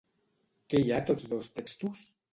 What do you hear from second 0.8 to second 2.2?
hi ha a tots dos textos?